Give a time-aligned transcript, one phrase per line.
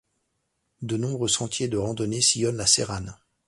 [0.81, 3.15] De nombreux sentiers de randonnée sillonnent la Séranne.